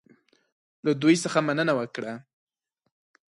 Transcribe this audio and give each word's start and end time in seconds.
له 0.85 0.91
دوی 1.01 1.15
څخه 1.23 1.39
مننه 1.47 1.73
وکړه. 1.79 2.13